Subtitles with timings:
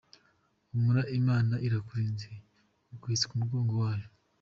[0.69, 2.29] humura Imana irakurinze
[2.93, 4.07] iguhetse kumugongo wayo.